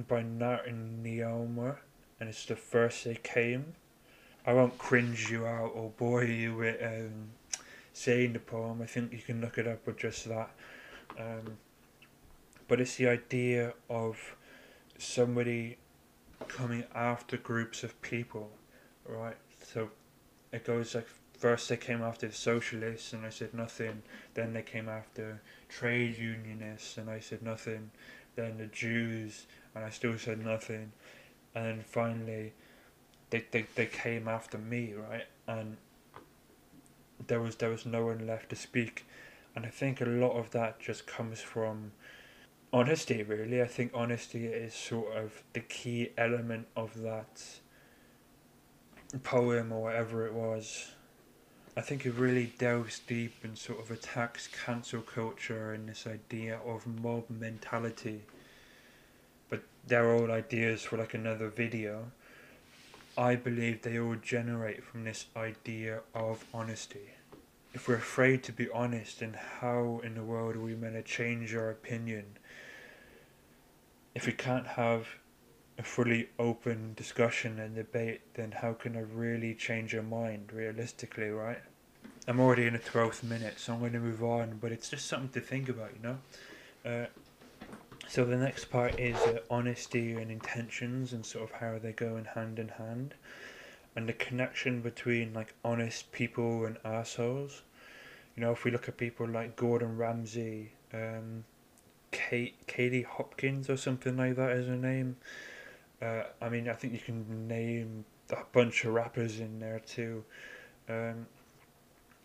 by 0.08 0.24
Niemöller, 0.24 1.78
and 2.20 2.30
it's 2.30 2.46
the 2.46 2.56
first 2.56 3.04
they 3.04 3.16
came. 3.16 3.76
I 4.46 4.54
won't 4.54 4.78
cringe 4.78 5.30
you 5.30 5.46
out 5.46 5.72
or 5.76 5.92
bore 5.98 6.24
you 6.24 6.56
with 6.56 6.82
um, 6.84 7.30
saying 7.94 8.34
the 8.34 8.40
poem. 8.40 8.82
I 8.82 8.86
think 8.86 9.14
you 9.14 9.20
can 9.20 9.40
look 9.40 9.58
it 9.58 9.68
up 9.68 9.86
with 9.86 9.98
just 9.98 10.28
that. 10.28 10.52
Um, 11.18 11.58
but 12.68 12.82
it's 12.82 12.96
the 12.96 13.08
idea 13.08 13.74
of 13.90 14.36
somebody 14.98 15.78
coming 16.48 16.84
after 16.94 17.38
groups 17.38 17.84
of 17.84 18.02
people, 18.02 18.50
right? 19.08 19.38
So 19.64 19.90
it 20.52 20.66
goes 20.66 20.96
like 20.96 21.08
first 21.38 21.70
they 21.70 21.78
came 21.78 22.02
after 22.02 22.28
the 22.28 22.34
socialists 22.34 23.14
and 23.14 23.26
I 23.26 23.30
said 23.30 23.54
nothing. 23.54 24.02
Then 24.34 24.54
they 24.54 24.62
came 24.62 24.90
after 24.90 25.42
trade 25.70 26.18
unionists 26.18 26.98
and 26.98 27.10
I 27.10 27.20
said 27.20 27.44
nothing. 27.44 27.92
Then 28.36 28.58
the 28.58 28.68
Jews 28.68 29.46
and 29.76 29.86
I 29.86 29.90
still 29.90 30.18
said 30.18 30.44
nothing. 30.44 30.92
And 31.56 31.66
then 31.66 31.84
finally 31.86 32.54
they, 33.30 33.46
they, 33.52 33.66
they 33.76 33.86
came 33.86 34.28
after 34.28 34.58
me, 34.58 34.94
right? 34.94 35.26
And 35.48 35.78
there 37.28 37.42
was 37.42 37.56
there 37.58 37.70
was 37.70 37.86
no 37.86 38.06
one 38.06 38.26
left 38.28 38.50
to 38.50 38.56
speak. 38.56 39.06
And 39.56 39.66
I 39.66 39.70
think 39.70 40.02
a 40.02 40.06
lot 40.06 40.32
of 40.32 40.52
that 40.52 40.80
just 40.80 41.06
comes 41.06 41.42
from 41.42 41.92
honesty 42.74 43.22
really 43.22 43.62
i 43.62 43.68
think 43.68 43.92
honesty 43.94 44.48
is 44.48 44.74
sort 44.74 45.16
of 45.16 45.44
the 45.54 45.60
key 45.60 46.10
element 46.18 46.68
of 46.76 47.04
that 47.04 47.44
poem 49.22 49.72
or 49.72 49.84
whatever 49.84 50.26
it 50.26 50.34
was 50.34 50.90
i 51.78 51.82
think 51.82 52.04
it 52.04 52.16
really 52.16 52.52
delves 52.58 53.00
deep 53.06 53.36
and 53.44 53.56
sort 53.56 53.80
of 53.80 53.92
attacks 53.92 54.50
cancel 54.66 55.02
culture 55.02 55.72
and 55.72 55.88
this 55.88 56.08
idea 56.08 56.60
of 56.66 56.88
mob 56.88 57.30
mentality 57.30 58.24
but 59.54 59.62
they're 59.86 60.12
all 60.12 60.32
ideas 60.32 60.82
for 60.82 60.98
like 60.98 61.14
another 61.14 61.48
video 61.48 62.12
i 63.16 63.36
believe 63.36 63.84
they 63.84 64.00
all 64.00 64.16
generate 64.16 64.84
from 64.84 65.04
this 65.04 65.28
idea 65.38 66.00
of 66.16 66.44
honesty 66.52 67.12
if 67.76 67.88
we're 67.88 68.04
afraid 68.08 68.42
to 68.42 68.52
be 68.52 68.68
honest 68.72 69.20
then 69.20 69.38
how 69.60 70.02
in 70.04 70.16
the 70.16 70.24
world 70.24 70.56
are 70.56 70.62
we 70.62 70.74
meant 70.74 70.96
to 70.96 71.04
change 71.04 71.54
our 71.54 71.70
opinion 71.70 72.26
if 74.16 74.26
we 74.26 74.34
can't 74.34 74.66
have 74.68 75.08
a 75.78 75.84
fully 75.84 76.30
open 76.38 76.94
discussion 76.96 77.60
and 77.60 77.76
debate, 77.76 78.22
then 78.36 78.52
how 78.52 78.74
can 78.74 78.96
I 78.96 79.02
really 79.02 79.56
change 79.56 79.94
your 79.94 80.04
mind 80.04 80.52
realistically, 80.54 81.30
right? 81.30 81.62
I'm 82.28 82.40
already 82.40 82.68
in 82.68 82.74
the 82.74 82.80
12th 82.80 83.24
minute, 83.24 83.60
so 83.60 83.74
I'm 83.74 83.80
going 83.80 83.94
to 83.94 84.00
move 84.00 84.24
on, 84.24 84.60
but 84.62 84.72
it's 84.72 84.90
just 84.90 85.08
something 85.08 85.30
to 85.30 85.42
think 85.42 85.70
about, 85.70 85.90
you 85.96 86.04
know? 86.04 86.18
Uh, 86.86 87.06
so 88.08 88.26
the 88.26 88.38
next 88.38 88.66
part 88.66 89.00
is 89.00 89.16
uh, 89.18 89.40
honesty 89.50 90.14
and 90.14 90.32
intentions 90.32 91.14
and 91.14 91.26
sort 91.26 91.46
of 91.46 91.52
how 91.60 91.80
they 91.80 91.92
go 91.92 92.18
in 92.18 92.26
hand 92.26 92.60
in 92.60 92.70
hand 92.70 93.16
and 93.96 94.08
the 94.08 94.14
connection 94.14 94.82
between 94.82 95.34
like 95.34 95.54
honest 95.64 96.12
people 96.12 96.66
and 96.66 96.78
assholes. 96.84 97.62
You 98.36 98.42
know, 98.42 98.52
if 98.52 98.64
we 98.64 98.72
look 98.72 98.90
at 98.90 98.98
people 98.98 99.28
like 99.28 99.56
Gordon 99.56 99.98
Ramsay, 99.98 100.72
um, 100.94 101.44
Kate 102.12 102.56
Katie 102.68 103.04
Hopkins 103.04 103.70
or 103.70 103.78
something 103.78 104.18
like 104.18 104.36
that 104.36 104.52
is 104.52 104.68
her 104.68 104.76
name. 104.76 105.18
Uh, 106.02 106.24
I 106.42 106.50
mean, 106.50 106.68
I 106.68 106.74
think 106.74 106.94
you 106.94 107.00
can 107.00 107.48
name 107.48 108.06
a 108.32 108.44
bunch 108.52 108.86
of 108.86 108.94
rappers 108.94 109.40
in 109.40 109.60
there 109.60 109.80
too. 109.80 110.24
Um, 110.90 111.28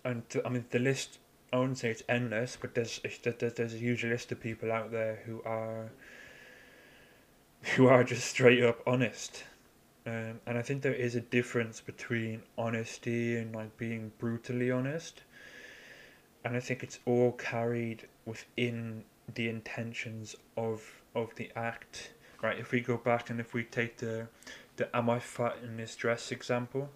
and 0.04 0.22
I 0.44 0.48
mean, 0.48 0.64
the 0.70 0.78
list. 0.78 1.18
I 1.52 1.58
wouldn't 1.58 1.78
say 1.78 1.90
it's 1.90 2.02
endless, 2.08 2.58
but 2.60 2.74
there's 2.74 3.00
there's 3.22 3.74
a 3.74 3.78
huge 3.78 4.04
list 4.04 4.32
of 4.32 4.40
people 4.40 4.70
out 4.70 4.90
there 4.90 5.22
who 5.24 5.42
are 5.44 5.90
who 7.74 7.86
are 7.88 8.04
just 8.04 8.26
straight 8.26 8.62
up 8.62 8.80
honest. 8.86 9.44
Um, 10.06 10.40
and 10.46 10.56
I 10.56 10.62
think 10.62 10.82
there 10.82 10.94
is 10.94 11.14
a 11.14 11.20
difference 11.20 11.80
between 11.80 12.42
honesty 12.56 13.36
and 13.36 13.54
like 13.54 13.76
being 13.76 14.12
brutally 14.18 14.70
honest. 14.70 15.22
And 16.44 16.56
I 16.56 16.60
think 16.60 16.82
it's 16.82 16.98
all 17.04 17.32
carried 17.32 18.06
within 18.24 19.04
the 19.34 19.48
intentions 19.48 20.36
of 20.56 21.02
of 21.14 21.34
the 21.36 21.50
act 21.56 22.12
right 22.42 22.58
if 22.58 22.72
we 22.72 22.80
go 22.80 22.96
back 22.96 23.30
and 23.30 23.40
if 23.40 23.52
we 23.52 23.64
take 23.64 23.98
the 23.98 24.26
the 24.76 24.96
am 24.96 25.10
i 25.10 25.18
fat 25.18 25.56
in 25.62 25.76
this 25.76 25.94
dress 25.96 26.30
example 26.32 26.88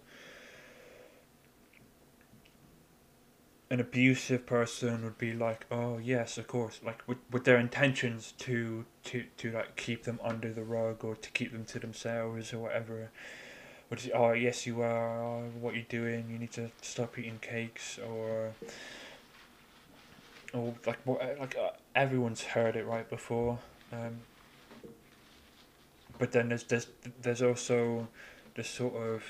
an 3.73 3.81
abusive 3.81 4.45
person 4.45 5.03
would 5.03 5.17
be 5.19 5.33
like 5.33 5.65
oh 5.71 5.99
yes 5.99 6.37
of 6.37 6.47
course 6.47 6.79
like 6.85 7.03
with, 7.07 7.19
with 7.31 7.45
their 7.45 7.59
intentions 7.59 8.35
to 8.39 8.85
to 9.03 9.25
to 9.39 9.51
like 9.51 9.75
keep 9.77 10.05
them 10.05 10.21
under 10.23 10.53
the 10.53 10.63
rug 10.63 11.03
or 11.03 11.17
to 11.17 11.31
keep 11.31 11.53
them 11.53 11.65
to 11.65 11.79
themselves 11.79 12.53
or 12.53 12.59
whatever 12.59 13.11
or 13.91 13.97
to, 13.97 14.11
oh 14.13 14.33
yes 14.33 14.67
you 14.67 14.83
are 14.83 15.23
oh, 15.23 15.51
what 15.61 15.75
you're 15.75 15.85
doing 15.89 16.29
you 16.31 16.39
need 16.39 16.53
to 16.53 16.71
stop 16.83 17.19
eating 17.19 17.39
cakes 17.41 17.99
or 17.99 18.53
or 20.53 20.75
like 20.87 20.99
like 21.07 21.57
uh, 21.57 21.71
everyone's 21.95 22.43
heard 22.43 22.77
it 22.77 22.87
right 22.87 23.09
before. 23.09 23.59
Um, 23.93 24.21
but 26.19 26.33
then 26.33 26.49
there's 26.49 26.65
there's 26.65 26.87
there's 27.21 27.43
also 27.43 28.09
the 28.55 28.65
sort 28.65 28.95
of 28.95 29.23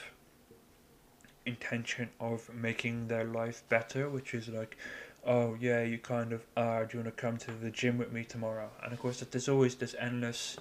intention 1.47 2.09
of 2.21 2.53
making 2.55 3.09
their 3.09 3.25
life 3.25 3.63
better, 3.69 4.09
which 4.09 4.35
is 4.35 4.49
like, 4.49 4.77
oh 5.25 5.57
yeah, 5.61 5.83
you 5.83 5.99
kind 5.99 6.33
of 6.33 6.45
are. 6.57 6.85
Do 6.85 6.99
you 6.99 7.05
want 7.05 7.17
to 7.17 7.23
come 7.23 7.37
to 7.39 7.53
the 7.53 7.71
gym 7.71 7.99
with 7.99 8.13
me 8.13 8.25
tomorrow? 8.25 8.71
And 8.83 8.93
of 8.93 9.01
course, 9.01 9.21
there's 9.21 9.49
always 9.49 9.75
this 9.75 9.95
endless 9.99 10.57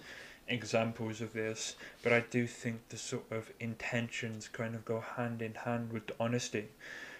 examples 0.47 1.21
of 1.21 1.33
this, 1.33 1.75
but 2.03 2.13
I 2.13 2.21
do 2.29 2.45
think 2.45 2.89
the 2.89 2.97
sort 2.97 3.31
of 3.31 3.51
intentions 3.59 4.47
kind 4.47 4.75
of 4.75 4.85
go 4.85 4.99
hand 4.99 5.41
in 5.41 5.53
hand 5.53 5.93
with 5.93 6.07
the 6.07 6.15
honesty. 6.19 6.67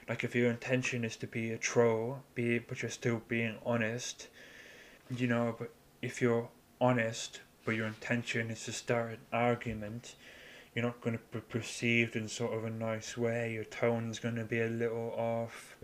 Like 0.09 0.23
if 0.23 0.35
your 0.35 0.49
intention 0.49 1.05
is 1.05 1.15
to 1.17 1.27
be 1.27 1.51
a 1.51 1.57
troll, 1.57 2.23
be 2.35 2.59
but 2.59 2.81
you're 2.81 2.91
still 2.91 3.21
being 3.27 3.55
honest, 3.65 4.27
you 5.15 5.27
know, 5.27 5.55
but 5.57 5.71
if 6.01 6.21
you're 6.21 6.49
honest, 6.79 7.41
but 7.63 7.75
your 7.75 7.87
intention 7.87 8.49
is 8.49 8.65
to 8.65 8.73
start 8.73 9.11
an 9.11 9.19
argument, 9.31 10.15
you're 10.73 10.85
not 10.85 11.01
going 11.01 11.17
to 11.17 11.23
be 11.31 11.39
perceived 11.41 12.15
in 12.15 12.27
sort 12.27 12.53
of 12.53 12.63
a 12.63 12.69
nice 12.69 13.17
way. 13.17 13.53
Your 13.53 13.65
tone's 13.65 14.19
going 14.19 14.35
to 14.35 14.45
be 14.45 14.61
a 14.61 14.67
little 14.67 15.13
off, 15.17 15.77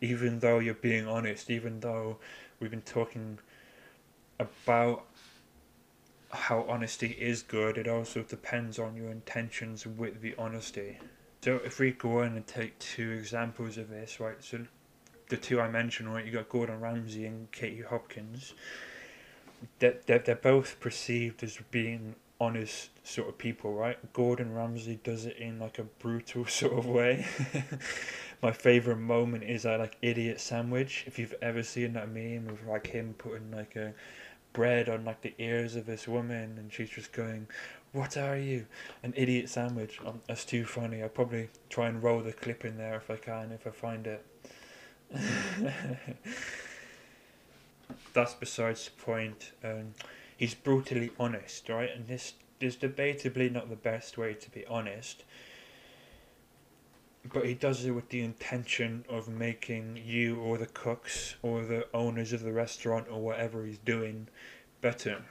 even 0.00 0.38
though 0.38 0.58
you're 0.58 0.74
being 0.74 1.06
honest, 1.06 1.50
even 1.50 1.80
though 1.80 2.18
we've 2.58 2.70
been 2.70 2.80
talking 2.82 3.38
about 4.38 5.04
how 6.30 6.64
honesty 6.68 7.16
is 7.18 7.42
good, 7.42 7.76
it 7.78 7.88
also 7.88 8.22
depends 8.22 8.78
on 8.78 8.94
your 8.94 9.10
intentions 9.10 9.86
with 9.86 10.20
the 10.20 10.34
honesty. 10.38 10.98
So 11.42 11.56
if 11.64 11.78
we 11.78 11.92
go 11.92 12.20
on 12.20 12.36
and 12.36 12.46
take 12.46 12.78
two 12.78 13.12
examples 13.12 13.78
of 13.78 13.88
this, 13.88 14.20
right, 14.20 14.42
so 14.42 14.60
the 15.28 15.36
two 15.36 15.60
I 15.60 15.68
mentioned, 15.68 16.12
right? 16.12 16.24
You 16.24 16.32
got 16.32 16.48
Gordon 16.48 16.80
Ramsay 16.80 17.26
and 17.26 17.50
Katie 17.52 17.82
Hopkins. 17.82 18.54
That 19.80 20.06
they're, 20.06 20.18
they're 20.18 20.36
both 20.36 20.78
perceived 20.80 21.42
as 21.42 21.58
being 21.70 22.14
honest 22.40 22.90
sort 23.04 23.28
of 23.28 23.38
people, 23.38 23.74
right? 23.74 23.98
Gordon 24.12 24.54
Ramsay 24.54 25.00
does 25.02 25.24
it 25.24 25.36
in 25.38 25.58
like 25.58 25.78
a 25.78 25.84
brutal 25.84 26.46
sort 26.48 26.72
of 26.74 26.86
way. 26.86 27.26
My 28.42 28.52
favorite 28.52 28.98
moment 28.98 29.44
is 29.44 29.64
that 29.64 29.80
like 29.80 29.96
idiot 30.00 30.40
sandwich. 30.40 31.04
If 31.06 31.18
you've 31.18 31.34
ever 31.42 31.62
seen 31.62 31.94
that 31.94 32.08
meme 32.10 32.48
of 32.48 32.66
like 32.66 32.86
him 32.86 33.14
putting 33.18 33.50
like 33.50 33.74
a 33.76 33.94
bread 34.52 34.88
on 34.88 35.04
like 35.04 35.20
the 35.22 35.34
ears 35.38 35.76
of 35.76 35.86
this 35.86 36.06
woman 36.06 36.56
and 36.58 36.72
she's 36.72 36.90
just 36.90 37.12
going, 37.12 37.48
"What 37.92 38.16
are 38.16 38.36
you?" 38.36 38.66
An 39.02 39.12
idiot 39.16 39.48
sandwich. 39.48 39.98
Um, 40.06 40.20
that's 40.28 40.44
too 40.44 40.64
funny. 40.64 41.02
I'll 41.02 41.08
probably 41.08 41.48
try 41.68 41.88
and 41.88 42.00
roll 42.02 42.20
the 42.20 42.32
clip 42.32 42.64
in 42.64 42.76
there 42.76 42.96
if 42.96 43.10
I 43.10 43.16
can 43.16 43.50
if 43.52 43.66
I 43.66 43.70
find 43.70 44.06
it. 44.06 44.24
that's 48.12 48.34
besides 48.34 48.84
the 48.84 49.02
point. 49.02 49.52
Um, 49.64 49.94
he's 50.38 50.54
brutally 50.54 51.10
honest, 51.20 51.68
right? 51.68 51.90
And 51.94 52.06
this 52.06 52.32
is 52.60 52.76
debatably 52.76 53.52
not 53.52 53.68
the 53.68 53.76
best 53.76 54.16
way 54.16 54.32
to 54.34 54.50
be 54.50 54.64
honest. 54.66 55.24
But 57.30 57.44
he 57.44 57.54
does 57.54 57.84
it 57.84 57.90
with 57.90 58.08
the 58.08 58.22
intention 58.22 59.04
of 59.08 59.28
making 59.28 60.00
you 60.02 60.40
or 60.40 60.56
the 60.56 60.66
cooks 60.66 61.34
or 61.42 61.64
the 61.64 61.86
owners 61.92 62.32
of 62.32 62.42
the 62.42 62.52
restaurant 62.52 63.08
or 63.10 63.20
whatever 63.20 63.66
he's 63.66 63.78
doing 63.78 64.28
better. 64.80 65.22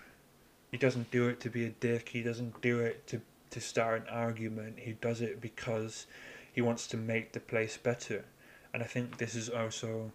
He 0.70 0.78
doesn't 0.78 1.10
do 1.10 1.28
it 1.30 1.40
to 1.40 1.50
be 1.50 1.66
a 1.66 1.70
dick. 1.70 2.10
He 2.10 2.22
doesn't 2.22 2.62
do 2.62 2.82
it 2.82 3.08
to, 3.08 3.22
to 3.52 3.62
start 3.62 4.02
an 4.02 4.08
argument. 4.10 4.80
He 4.80 4.92
does 4.92 5.22
it 5.22 5.40
because 5.42 6.06
he 6.54 6.62
wants 6.62 6.86
to 6.88 6.98
make 6.98 7.32
the 7.32 7.40
place 7.40 7.78
better. 7.78 8.26
And 8.74 8.84
I 8.84 8.86
think 8.86 9.18
this 9.18 9.34
is 9.34 9.50
also 9.50 10.12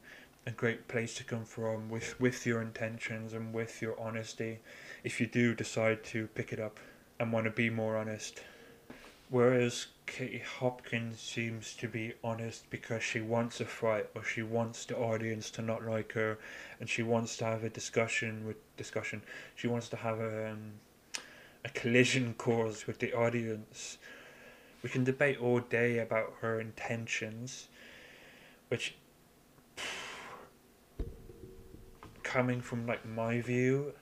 a 0.46 0.50
great 0.50 0.88
place 0.88 1.14
to 1.14 1.24
come 1.24 1.44
from 1.44 1.88
with, 1.88 2.18
with 2.20 2.46
your 2.46 2.60
intentions 2.60 3.32
and 3.32 3.54
with 3.54 3.80
your 3.80 3.98
honesty 4.00 4.58
if 5.04 5.20
you 5.20 5.26
do 5.26 5.54
decide 5.54 6.02
to 6.02 6.26
pick 6.28 6.52
it 6.52 6.58
up 6.58 6.80
and 7.20 7.32
want 7.32 7.44
to 7.44 7.50
be 7.50 7.70
more 7.70 7.96
honest. 7.96 8.42
Whereas 9.30 9.86
Katie 10.06 10.42
Hopkins 10.58 11.20
seems 11.20 11.74
to 11.76 11.88
be 11.88 12.12
honest 12.22 12.68
because 12.68 13.02
she 13.02 13.20
wants 13.20 13.60
a 13.60 13.64
fight 13.64 14.08
or 14.14 14.22
she 14.24 14.42
wants 14.42 14.84
the 14.84 14.96
audience 14.96 15.50
to 15.52 15.62
not 15.62 15.86
like 15.86 16.12
her 16.12 16.38
and 16.80 16.88
she 16.88 17.02
wants 17.02 17.36
to 17.38 17.44
have 17.44 17.64
a 17.64 17.70
discussion 17.70 18.44
with 18.46 18.56
discussion. 18.76 19.22
She 19.54 19.68
wants 19.68 19.88
to 19.90 19.96
have 19.96 20.20
a 20.20 20.50
um, 20.50 20.72
a 21.64 21.68
collision 21.70 22.34
course 22.34 22.86
with 22.86 22.98
the 22.98 23.12
audience. 23.12 23.98
We 24.82 24.90
can 24.90 25.04
debate 25.04 25.40
all 25.40 25.60
day 25.60 25.98
about 25.98 26.34
her 26.40 26.60
intentions, 26.60 27.68
which 28.68 28.94
coming 32.32 32.62
from 32.62 32.86
like 32.86 33.04
my 33.04 33.42
view, 33.42 33.92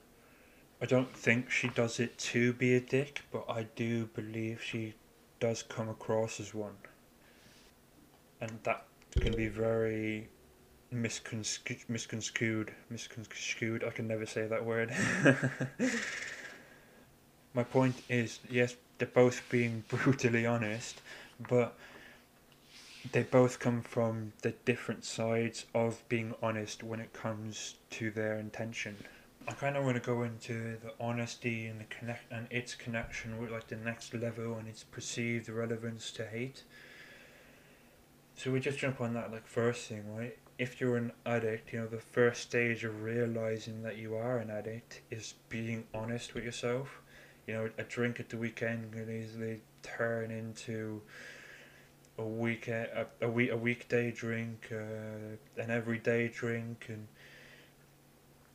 I 0.81 0.85
don't 0.85 1.13
think 1.13 1.51
she 1.51 1.67
does 1.67 1.99
it 1.99 2.17
to 2.31 2.53
be 2.53 2.73
a 2.75 2.79
dick, 2.79 3.23
but 3.29 3.43
I 3.49 3.63
do 3.75 4.05
believe 4.05 4.61
she 4.63 4.93
does 5.41 5.63
come 5.63 5.89
across 5.89 6.39
as 6.39 6.53
one. 6.53 6.77
And 8.39 8.57
that 8.63 8.85
can 9.19 9.35
be 9.35 9.47
very 9.47 10.29
misconstrued, 10.91 11.79
misconstrued, 11.89 12.73
misconstrued. 12.89 13.83
I 13.83 13.89
can 13.89 14.07
never 14.07 14.25
say 14.25 14.47
that 14.47 14.65
word. 14.65 14.93
My 17.53 17.63
point 17.63 17.95
is, 18.07 18.39
yes, 18.49 18.77
they're 18.97 19.09
both 19.09 19.41
being 19.49 19.83
brutally 19.89 20.45
honest, 20.45 21.01
but 21.49 21.77
they 23.11 23.23
both 23.23 23.59
come 23.59 23.81
from 23.81 24.33
the 24.41 24.51
different 24.65 25.03
sides 25.03 25.65
of 25.73 26.07
being 26.07 26.35
honest 26.41 26.83
when 26.83 26.99
it 26.99 27.13
comes 27.13 27.75
to 27.89 28.11
their 28.11 28.37
intention. 28.37 28.95
I 29.47 29.53
kind 29.53 29.75
of 29.75 29.83
want 29.83 29.95
to 29.95 30.01
go 30.01 30.21
into 30.21 30.77
the 30.77 30.93
honesty 30.99 31.65
and 31.65 31.79
the 31.79 31.85
connect 31.85 32.31
and 32.31 32.47
its 32.51 32.75
connection 32.75 33.39
with 33.41 33.49
like 33.49 33.67
the 33.67 33.75
next 33.75 34.13
level 34.13 34.55
and 34.55 34.67
its 34.67 34.83
perceived 34.83 35.49
relevance 35.49 36.11
to 36.11 36.25
hate. 36.27 36.63
So 38.35 38.51
we 38.51 38.59
just 38.59 38.77
jump 38.77 39.01
on 39.01 39.13
that 39.15 39.31
like 39.31 39.47
first 39.47 39.87
thing, 39.87 40.03
right? 40.15 40.37
If 40.59 40.79
you're 40.79 40.97
an 40.97 41.11
addict, 41.25 41.73
you 41.73 41.79
know 41.79 41.87
the 41.87 41.97
first 41.97 42.43
stage 42.43 42.83
of 42.83 43.01
realizing 43.01 43.81
that 43.81 43.97
you 43.97 44.15
are 44.15 44.37
an 44.37 44.51
addict 44.51 45.01
is 45.09 45.33
being 45.49 45.85
honest 45.93 46.35
with 46.35 46.43
yourself. 46.43 47.01
You 47.47 47.55
know, 47.55 47.69
a 47.79 47.83
drink 47.83 48.19
at 48.19 48.29
the 48.29 48.37
weekend 48.37 48.93
can 48.93 49.09
easily 49.09 49.61
turn 49.81 50.29
into 50.29 51.01
a 52.17 52.23
week 52.23 52.67
a, 52.67 53.07
a 53.21 53.29
week 53.29 53.51
a 53.51 53.57
weekday 53.57 54.11
drink, 54.11 54.71
uh, 54.71 55.61
an 55.61 55.69
everyday 55.69 56.27
drink, 56.27 56.85
and 56.89 57.07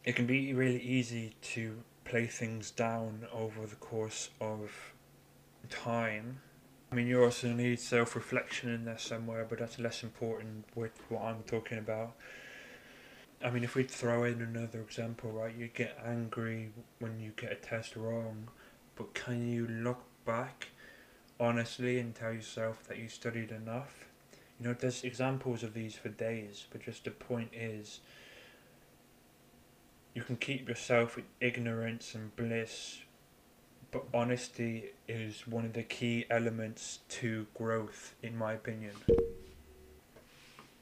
it 0.05 0.15
can 0.15 0.27
be 0.27 0.53
really 0.55 0.81
easy 0.81 1.35
to 1.43 1.83
play 2.05 2.27
things 2.27 2.71
down 2.71 3.27
over 3.33 3.67
the 3.67 3.77
course 3.77 4.31
of 4.41 4.93
time. 5.69 6.41
I 6.91 6.95
mean, 6.95 7.09
you 7.09 7.23
also 7.25 7.53
need 7.53 7.81
self 7.81 8.15
reflection 8.15 8.71
in 8.71 8.85
there 8.85 8.99
somewhere, 8.99 9.45
but 9.49 9.59
that's 9.59 9.79
less 9.79 10.03
important 10.03 10.65
with 10.75 10.93
what 11.09 11.23
I'm 11.23 11.43
talking 11.43 11.79
about. 11.79 12.15
I 13.45 13.51
mean, 13.51 13.65
if 13.65 13.75
we 13.75 13.83
throw 13.83 14.25
in 14.25 14.41
another 14.41 14.81
example, 14.81 15.31
right, 15.31 15.55
you 15.55 15.69
get 15.69 15.99
angry 16.05 16.71
when 17.01 17.21
you 17.21 17.33
get 17.37 17.53
a 17.53 17.57
test 17.57 17.97
wrong, 17.97 18.49
but 18.95 19.13
can 19.15 19.47
you 19.47 19.67
look 19.67 20.03
back 20.25 20.69
honestly 21.39 21.99
and 21.99 22.15
tell 22.15 22.33
yourself 22.33 22.85
that 22.89 22.99
you 22.99 23.09
studied 23.09 23.51
enough? 23.51 24.07
You 24.59 24.69
know, 24.69 24.75
there's 24.75 25.05
examples 25.05 25.63
of 25.63 25.75
these 25.75 25.95
for 25.95 26.09
days, 26.09 26.67
but 26.71 26.83
just 26.83 27.05
the 27.05 27.11
point 27.11 27.51
is, 27.53 28.01
you 30.15 30.23
can 30.23 30.37
keep 30.37 30.67
yourself 30.67 31.19
in 31.19 31.25
ignorance 31.41 32.15
and 32.15 32.35
bliss, 32.37 33.01
but 33.91 34.05
honesty 34.15 34.93
is 35.07 35.47
one 35.47 35.67
of 35.67 35.75
the 35.75 35.83
key 35.83 36.25
elements 36.31 37.01
to 37.11 37.47
growth, 37.55 38.15
in 38.23 38.37
my 38.37 38.55
opinion. 38.55 38.95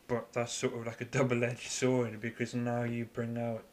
But 0.07 0.33
that's 0.33 0.53
sort 0.53 0.75
of 0.75 0.87
like 0.87 1.01
a 1.01 1.05
double 1.19 1.43
edged 1.43 1.71
sword 1.71 2.21
because 2.21 2.55
now 2.55 2.85
you 2.85 3.07
bring 3.07 3.37
out 3.37 3.65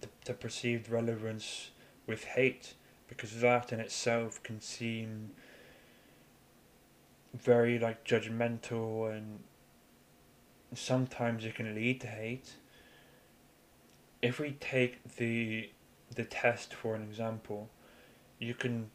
the, 0.00 0.08
the 0.26 0.34
perceived 0.34 0.88
relevance 0.88 1.70
with 2.06 2.24
hate, 2.24 2.74
because 3.08 3.40
that 3.40 3.72
in 3.72 3.80
itself 3.80 4.40
can 4.44 4.60
seem 4.60 5.30
very 7.34 7.78
like 7.78 8.04
judgmental 8.04 9.14
and 9.14 9.40
sometimes 10.74 11.44
it 11.44 11.54
can 11.54 11.74
lead 11.74 12.00
to 12.00 12.06
hate 12.06 12.54
if 14.24 14.40
we 14.40 14.52
take 14.52 15.16
the 15.16 15.68
the 16.14 16.24
test 16.24 16.72
for 16.72 16.94
an 16.94 17.02
example, 17.02 17.68
you 18.38 18.54
can 18.54 18.90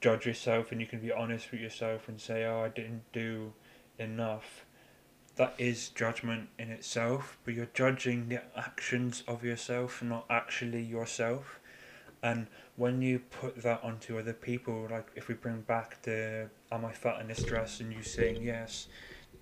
judge 0.00 0.26
yourself 0.26 0.70
and 0.70 0.80
you 0.80 0.86
can 0.86 1.00
be 1.00 1.10
honest 1.10 1.50
with 1.50 1.60
yourself 1.60 2.08
and 2.08 2.20
say, 2.20 2.44
"Oh, 2.44 2.60
I 2.60 2.68
didn't 2.68 3.02
do 3.12 3.52
enough." 3.98 4.64
That 5.34 5.54
is 5.58 5.88
judgment 5.88 6.50
in 6.56 6.70
itself, 6.70 7.38
but 7.44 7.54
you're 7.54 7.74
judging 7.74 8.28
the 8.28 8.42
actions 8.56 9.24
of 9.26 9.42
yourself, 9.42 10.02
not 10.02 10.24
actually 10.30 10.82
yourself. 10.82 11.58
And 12.22 12.48
when 12.76 13.00
you 13.00 13.18
put 13.18 13.62
that 13.62 13.82
onto 13.82 14.18
other 14.18 14.34
people, 14.34 14.88
like 14.90 15.10
if 15.14 15.28
we 15.28 15.34
bring 15.34 15.62
back 15.62 16.02
the 16.02 16.50
"Am 16.70 16.84
I 16.84 16.92
fat 16.92 17.20
in 17.20 17.28
This 17.28 17.42
Dress 17.42 17.80
and 17.80 17.92
you 17.92 18.02
saying 18.02 18.42
yes, 18.42 18.88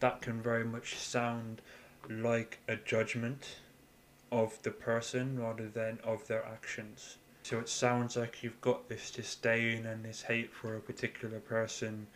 that 0.01 0.21
can 0.23 0.41
very 0.41 0.65
much 0.65 0.97
sound 0.97 1.61
like 2.09 2.61
a 2.69 2.77
judgment 2.77 3.57
of 4.31 4.63
the 4.63 4.71
person 4.71 5.39
rather 5.41 5.69
than 5.69 5.99
of 6.05 6.27
their 6.29 6.45
actions. 6.47 7.19
So 7.43 7.59
it 7.59 7.69
sounds 7.69 8.17
like 8.17 8.43
you've 8.43 8.61
got 8.61 8.89
this 8.89 9.11
disdain 9.11 9.87
and 9.87 10.05
this 10.05 10.23
hate 10.23 10.53
for 10.53 10.77
a 10.77 10.81
particular 10.81 11.41
person, 11.41 12.07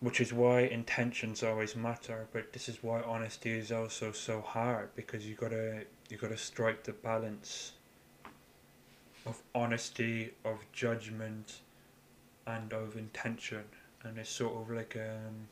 which 0.00 0.20
is 0.20 0.32
why 0.32 0.60
intentions 0.60 1.42
always 1.42 1.74
matter. 1.74 2.28
But 2.32 2.52
this 2.52 2.68
is 2.68 2.82
why 2.82 3.00
honesty 3.02 3.50
is 3.50 3.72
also 3.72 4.12
so 4.12 4.40
hard 4.40 4.94
because 4.94 5.26
you 5.26 5.34
gotta 5.34 5.86
you 6.08 6.16
gotta 6.18 6.36
strike 6.36 6.84
the 6.84 6.92
balance 6.92 7.72
of 9.26 9.40
honesty, 9.54 10.32
of 10.44 10.58
judgment, 10.72 11.60
and 12.46 12.72
of 12.72 12.96
intention, 12.96 13.64
and 14.02 14.18
it's 14.18 14.30
sort 14.30 14.56
of 14.60 14.74
like 14.74 14.96
a 14.96 15.16
um, 15.16 15.48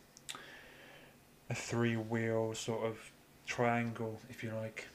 a 1.51 1.55
three 1.55 1.97
wheel 1.97 2.55
sort 2.55 2.85
of 2.85 2.99
triangle, 3.47 4.21
if 4.29 4.43
you 4.43 4.53
like. 4.53 4.87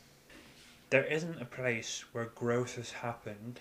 There 0.90 1.06
isn't 1.06 1.42
a 1.42 1.46
place 1.46 2.06
where 2.12 2.26
growth 2.26 2.76
has 2.76 2.92
happened 2.92 3.60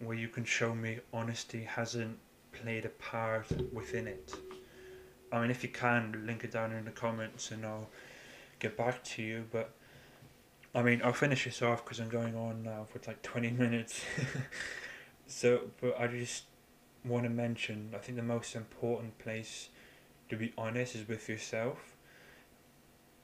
where 0.00 0.16
you 0.16 0.28
can 0.28 0.44
show 0.44 0.74
me 0.74 0.98
honesty 1.12 1.62
hasn't 1.62 2.18
played 2.52 2.84
a 2.84 2.88
part 2.88 3.46
within 3.72 4.08
it. 4.08 4.34
I 5.30 5.40
mean, 5.40 5.50
if 5.50 5.62
you 5.62 5.68
can, 5.68 6.24
link 6.26 6.44
it 6.44 6.50
down 6.50 6.72
in 6.72 6.84
the 6.84 6.90
comments 6.90 7.52
and 7.52 7.64
I'll 7.64 7.88
get 8.58 8.76
back 8.76 9.02
to 9.04 9.22
you. 9.22 9.44
But 9.52 9.72
I 10.74 10.82
mean, 10.82 11.02
I'll 11.04 11.12
finish 11.12 11.44
this 11.44 11.60
off 11.60 11.84
because 11.84 12.00
I'm 12.00 12.08
going 12.08 12.34
on 12.34 12.62
now 12.62 12.86
for 12.90 13.00
like 13.06 13.22
20 13.22 13.50
minutes. 13.64 14.02
so, 15.26 15.70
but 15.80 16.00
I 16.00 16.06
just 16.06 16.44
want 17.04 17.24
to 17.24 17.30
mention 17.30 17.90
I 17.94 17.98
think 17.98 18.16
the 18.16 18.22
most 18.22 18.54
important 18.54 19.18
place 19.18 19.68
to 20.28 20.36
be 20.36 20.52
honest 20.56 20.94
is 20.94 21.08
with 21.08 21.28
yourself 21.28 21.96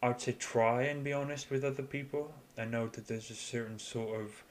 I 0.02 0.08
would 0.08 0.20
say 0.20 0.32
try 0.32 0.82
and 0.82 1.02
be 1.02 1.12
honest 1.12 1.50
with 1.50 1.64
other 1.64 1.82
people. 1.82 2.32
I 2.56 2.64
know 2.64 2.87
that 2.88 3.08
there's 3.08 3.30
a 3.30 3.34
certain 3.34 3.78
sort 3.78 4.20
of 4.20 4.44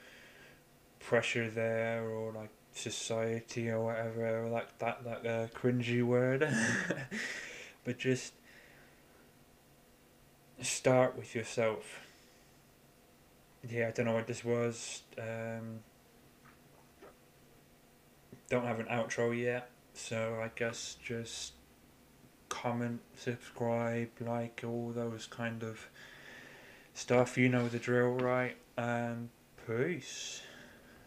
pressure 0.99 1.49
there 1.49 2.03
or 2.03 2.33
like 2.33 2.49
society 2.73 3.69
or 3.69 3.81
whatever, 3.86 4.47
like 4.49 4.77
that, 4.79 5.03
that 5.05 5.25
uh, 5.25 5.47
cringy 5.47 6.03
word. 6.03 6.53
but 7.86 7.97
just 7.97 8.33
start 10.62 11.17
with 11.17 11.33
yourself. 11.33 12.07
Yeah, 13.69 13.88
I 13.88 13.91
don't 13.91 14.06
know 14.06 14.13
what 14.13 14.27
this 14.27 14.45
was. 14.45 15.01
Um, 15.17 15.80
don't 18.49 18.65
have 18.65 18.80
an 18.80 18.86
outro 18.86 19.38
yet, 19.38 19.69
so 19.93 20.39
I 20.41 20.51
guess 20.56 20.95
just 21.03 21.53
comment, 22.49 23.01
subscribe, 23.15 24.10
like 24.21 24.63
all 24.65 24.91
those 24.95 25.27
kind 25.27 25.63
of 25.63 25.89
stuff. 26.93 27.38
You 27.38 27.49
know 27.49 27.67
the 27.67 27.80
drill, 27.80 28.12
right? 28.12 28.56
And 28.77 29.30
peace. 29.65 30.41